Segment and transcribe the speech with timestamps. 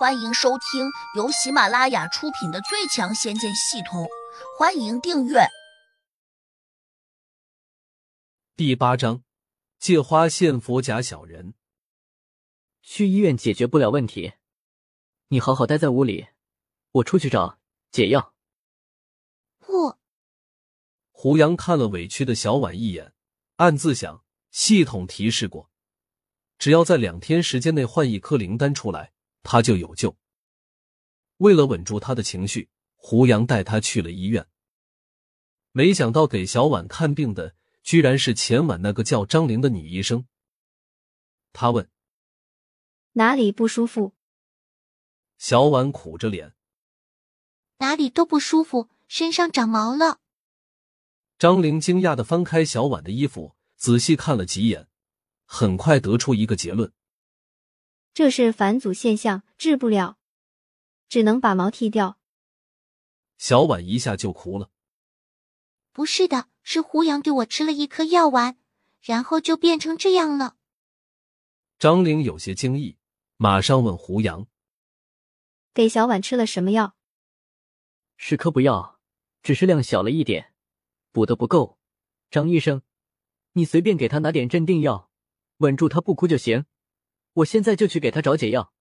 [0.00, 4.04] 欢迎收听由喜马拉雅出品的《最强仙剑系统》，
[4.58, 5.40] 欢迎订阅。
[8.56, 9.22] 第八章，
[9.78, 11.52] 借花献佛假小人。
[12.80, 14.32] 去医院解决不了问题，
[15.28, 16.28] 你好好待在屋里，
[16.92, 17.58] 我出去找
[17.92, 18.32] 解药。
[19.58, 19.98] 不，
[21.10, 23.12] 胡杨看了委屈的小婉一眼，
[23.56, 25.70] 暗自想：系统提示过，
[26.56, 29.12] 只要在两天时间内换一颗灵丹出来。
[29.42, 30.16] 他就有救。
[31.38, 34.46] 为了稳住他的情绪，胡杨带他去了医院。
[35.72, 40.26] 没想到给小婉看病的居然是前晚那个叫张玲的女医生。
[41.52, 41.88] 他问
[43.14, 44.14] ：“哪里不舒服？”
[45.38, 46.54] 小婉苦着脸
[47.78, 50.20] ：“哪里都不舒服，身上长毛了。”
[51.38, 54.88] 张玲惊讶的翻开小婉的衣服，仔细看了几眼，
[55.46, 56.92] 很快得出一个结论。
[58.12, 60.18] 这是返祖现象，治不了，
[61.08, 62.18] 只能把毛剃掉。
[63.38, 64.70] 小婉一下就哭了。
[65.92, 68.58] 不是的，是胡杨给我吃了一颗药丸，
[69.00, 70.56] 然后就变成这样了。
[71.78, 72.98] 张玲有些惊异，
[73.36, 74.46] 马上问胡杨
[75.72, 76.94] ：“给小婉吃了什么药？”
[78.16, 79.00] 是颗补药，
[79.42, 80.52] 只是量小了一点，
[81.10, 81.78] 补的不够。
[82.30, 82.82] 张医生，
[83.52, 85.10] 你随便给他拿点镇定药，
[85.56, 86.66] 稳住他不哭就行。
[87.40, 88.72] 我现在就去给他找解药。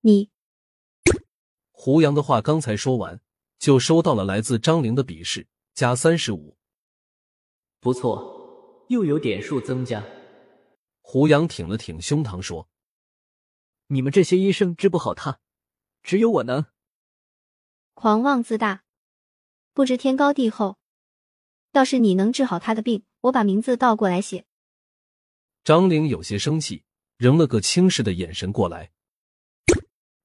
[0.00, 0.30] 你，
[1.70, 3.20] 胡杨的话刚才说完，
[3.58, 6.56] 就收到了来自张玲的鄙视，加三十五。
[7.80, 10.04] 不错，又有点数增加。
[11.00, 12.68] 胡杨挺了挺胸膛说
[13.88, 15.40] ：“你们这些医生治不好他，
[16.02, 16.66] 只有我能。”
[17.94, 18.84] 狂妄自大，
[19.72, 20.78] 不知天高地厚。
[21.72, 24.44] 要是你能治好他的病，我把名字倒过来写。
[25.64, 26.84] 张玲有些生气。
[27.18, 28.92] 扔了个轻视的眼神过来，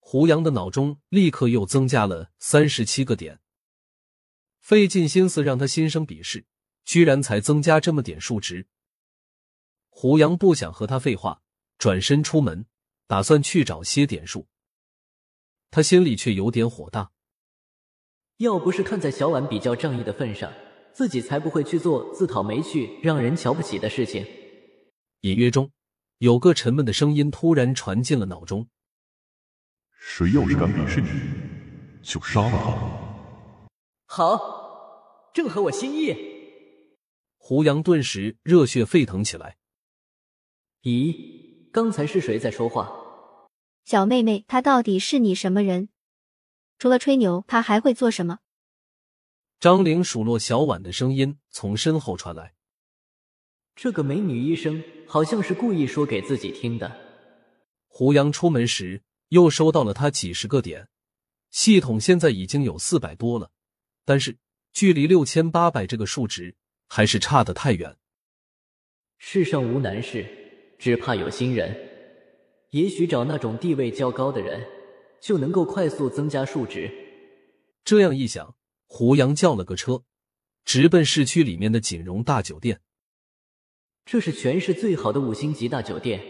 [0.00, 3.40] 胡杨的脑中立刻又增加了三十七个点。
[4.60, 6.44] 费尽心思让他心生鄙视，
[6.84, 8.66] 居然才增加这么点数值。
[9.88, 11.40] 胡杨不想和他废话，
[11.78, 12.66] 转身出门，
[13.06, 14.46] 打算去找些点数。
[15.70, 17.12] 他心里却有点火大。
[18.36, 20.52] 要不是看在小婉比较仗义的份上，
[20.92, 24.26] 自己才不会去做自讨没趣、让人瞧不起的事情。
[25.22, 25.70] 隐约中。
[26.24, 28.66] 有个沉闷的声音突然传进了脑中
[29.92, 31.10] ：“谁要是敢鄙视你，
[32.02, 33.68] 就杀了他。”
[34.08, 36.16] 好，正合我心意。
[37.36, 39.58] 胡杨顿时热血沸腾起来。
[40.84, 42.90] 咦，刚才是谁在说话？
[43.84, 45.90] 小妹妹，她到底是你什么人？
[46.78, 48.38] 除了吹牛，他还会做什么？
[49.60, 52.54] 张玲数落小婉的声音从身后传来。
[53.76, 56.96] 这个美女医生好像是故意说给自己听的。
[57.88, 60.88] 胡杨出门时又收到了他几十个点，
[61.50, 63.50] 系统现在已经有四百多了，
[64.04, 64.36] 但是
[64.72, 66.54] 距离六千八百这个数值
[66.88, 67.96] 还是差得太远。
[69.18, 70.26] 世上无难事，
[70.78, 71.90] 只怕有心人。
[72.70, 74.64] 也许找那种地位较高的人，
[75.20, 76.90] 就能够快速增加数值。
[77.84, 78.56] 这样一想，
[78.86, 80.02] 胡杨叫了个车，
[80.64, 82.80] 直奔市区里面的锦荣大酒店。
[84.06, 86.22] 这是全市最好的五星级大酒店，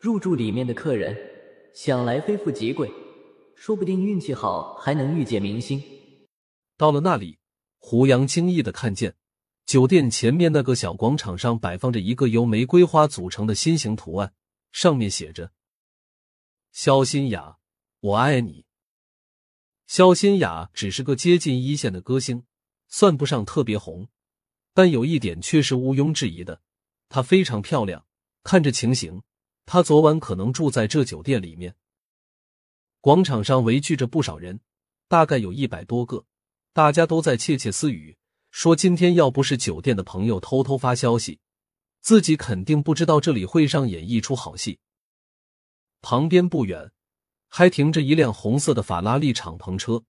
[0.00, 1.16] 入住里面的客人
[1.72, 2.90] 想来非富即贵，
[3.54, 5.80] 说不定运气好还能遇见明星。
[6.76, 7.38] 到了那里，
[7.78, 9.14] 胡杨惊异的看见
[9.64, 14.34] 酒店前面那个小广场上摆放着一个由玫瑰花组成的心形图案，
[14.72, 15.52] 上面写着
[16.72, 17.58] ：“肖新雅，
[18.00, 18.64] 我爱你。”
[19.86, 22.44] 肖新雅只是个接近一线的歌星，
[22.88, 24.08] 算不上特别红，
[24.74, 26.60] 但有一点却是毋庸置疑的。
[27.12, 28.06] 她非常漂亮，
[28.42, 29.22] 看这情形，
[29.66, 31.76] 她昨晚可能住在这酒店里面。
[33.02, 34.60] 广场上围聚着不少人，
[35.08, 36.24] 大概有一百多个，
[36.72, 38.16] 大家都在窃窃私语，
[38.50, 41.38] 说今天要不是酒店的朋友偷偷发消息，
[42.00, 44.78] 自己肯定不知道这里会上演一出好戏。
[46.00, 46.92] 旁边不远，
[47.48, 50.02] 还停着一辆红色的法拉利敞篷车，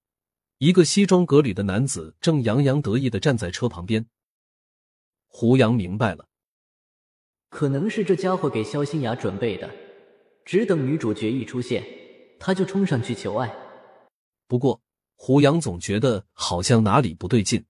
[0.59, 4.05] 一个西装革履的男子正洋洋得意的站在车旁边。
[5.27, 6.29] 胡杨明白了。
[7.53, 9.69] 可能是这家伙给肖新雅准备的，
[10.43, 11.85] 只等女主角一出现，
[12.39, 13.55] 他就冲上去求爱。
[14.47, 14.81] 不过
[15.15, 17.63] 胡杨总觉得好像哪里不对劲，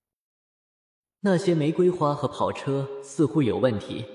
[1.20, 4.06] 那些玫瑰花和跑车似乎有问题。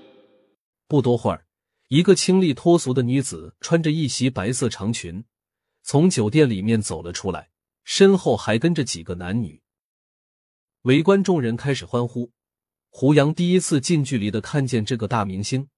[0.87, 1.45] 不多会儿，
[1.89, 5.23] 一个清丽脱俗的女子穿着一袭白色长裙，
[5.83, 7.51] 从酒店里面走了出来，
[7.85, 9.61] 身后还跟着几个男女。
[10.83, 12.33] 围观众人开始欢呼。
[12.91, 15.69] 胡杨第一次近距离的看见这个大明星，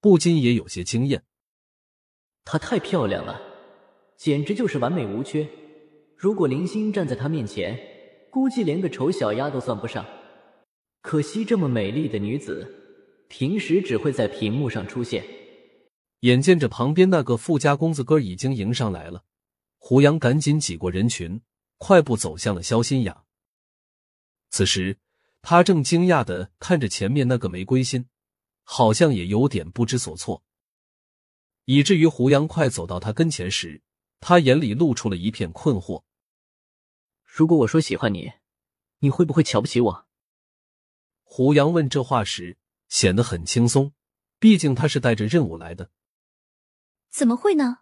[0.00, 1.22] 不禁也有些惊艳。
[2.44, 3.40] 她太漂亮了，
[4.16, 5.48] 简直就是完美无缺。
[6.16, 7.78] 如果林星站在她面前，
[8.30, 10.06] 估计连个丑小鸭都算不上。
[11.02, 12.66] 可惜这么美丽的女子，
[13.28, 15.24] 平时只会在屏幕上出现。
[16.20, 19.24] 眼见着旁边那个富家公子哥已经迎上来了，
[19.78, 21.40] 胡杨赶紧挤过人群，
[21.78, 23.24] 快步走向了肖新雅。
[24.50, 24.98] 此时，
[25.42, 28.08] 他正惊讶的看着前面那个玫瑰心，
[28.62, 30.44] 好像也有点不知所措。
[31.64, 33.82] 以至于胡杨快走到他跟前时，
[34.20, 36.04] 他眼里露出了一片困惑。
[37.24, 38.32] 如果我说喜欢你，
[38.98, 40.06] 你会不会瞧不起我？
[41.22, 42.58] 胡杨问这话时
[42.88, 43.92] 显得很轻松，
[44.38, 45.90] 毕竟他是带着任务来的。
[47.08, 47.78] 怎么会呢？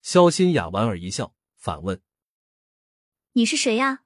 [0.00, 2.00] 肖新雅莞尔一笑，反问
[3.32, 4.04] ：“你是谁呀？”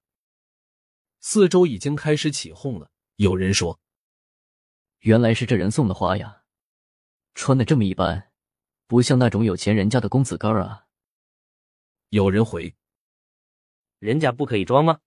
[1.26, 2.90] 四周已经开始起哄了。
[3.16, 3.80] 有人说
[5.00, 6.42] ：“原来是这人送的花呀，
[7.34, 8.30] 穿的这么一般，
[8.86, 10.84] 不像那种有钱人家的公子哥啊。”
[12.10, 12.74] 有人回
[13.98, 15.00] ：“人家不可以装吗？”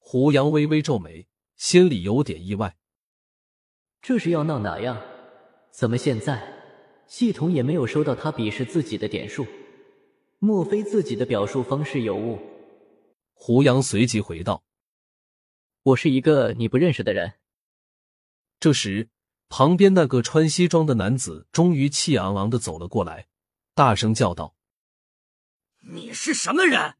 [0.00, 2.78] 胡杨微微皱眉，心里有点意外。
[4.00, 4.98] 这是要闹哪样？
[5.70, 6.50] 怎么现在？
[7.06, 9.46] 系统也没有收到他鄙视自己的点数，
[10.38, 12.38] 莫非自己的表述方式有误？
[13.34, 14.64] 胡杨随即回道
[15.84, 17.34] ：“我是一个你不认识的人。”
[18.58, 19.10] 这时，
[19.48, 23.28] 旁边那个穿西装的男子终于气昂昂的走了过来，
[23.74, 24.54] 大声叫道
[25.92, 26.94] ：“你是什么人？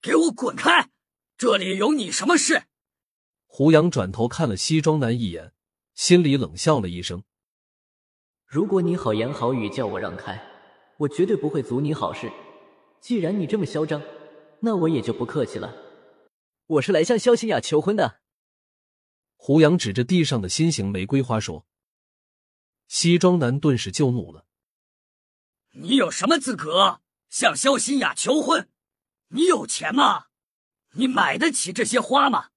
[0.00, 0.90] 给我滚开！
[1.36, 2.64] 这里有你什么事？”
[3.46, 5.52] 胡杨转头看了西装男一眼，
[5.94, 7.22] 心里冷笑了一声。
[8.46, 10.42] 如果你好言好语叫我让开，
[10.98, 12.32] 我绝对不会阻你好事。
[13.00, 14.00] 既然你这么嚣张，
[14.60, 15.74] 那我也就不客气了。
[16.66, 18.20] 我是来向肖新雅求婚的。
[19.36, 21.66] 胡杨指着地上的心形玫瑰花说。
[22.86, 24.46] 西装男顿时就怒了
[25.72, 28.70] ：“你有什么资格向肖新雅求婚？
[29.28, 30.26] 你有钱吗？
[30.92, 32.50] 你买得起这些花吗？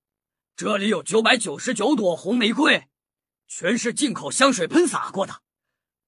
[0.55, 2.87] 这里有九百九十九朵红玫瑰，
[3.47, 5.41] 全是进口香水喷洒过的。”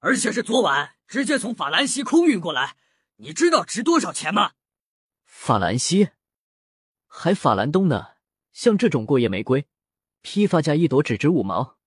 [0.01, 2.77] 而且是昨晚直接从法兰西空运过来，
[3.17, 4.53] 你知道值多少钱吗？
[5.25, 6.11] 法兰西，
[7.11, 8.15] 还法兰东呢？
[8.53, 9.67] 像这种过夜玫瑰，
[10.21, 11.77] 批发价一朵只值五毛。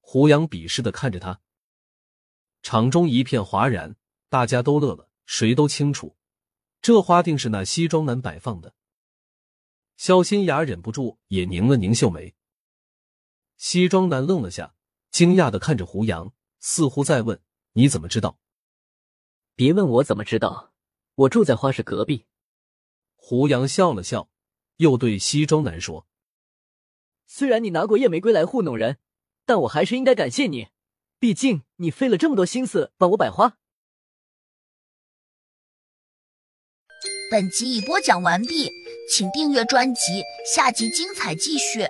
[0.00, 1.40] 胡杨鄙视的看着他，
[2.62, 3.94] 场中一片哗然，
[4.28, 6.16] 大家都乐了，谁都清楚，
[6.80, 8.74] 这花定是那西装男摆放的。
[9.96, 12.34] 肖新雅忍不住也拧了拧秀眉。
[13.56, 14.74] 西装男愣了下，
[15.10, 16.32] 惊讶的看着胡杨。
[16.58, 17.40] 似乎在问
[17.74, 18.40] ：“你怎么知道？”
[19.54, 20.72] 别问我怎么知道，
[21.14, 22.26] 我住在花市隔壁。
[23.28, 24.30] 胡杨笑了笑，
[24.76, 26.06] 又对西装男说
[27.26, 28.98] ：“虽然你拿过夜玫瑰来糊弄人，
[29.44, 30.68] 但我还是应该感谢你，
[31.18, 33.58] 毕竟你费了这么多心思帮我摆花。”
[37.28, 38.70] 本集已播讲完毕，
[39.10, 40.22] 请订阅专辑，
[40.54, 41.88] 下集精彩继续。